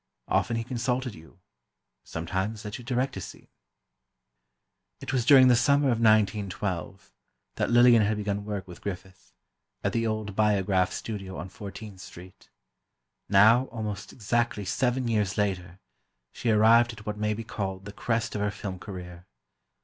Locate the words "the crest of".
17.85-18.41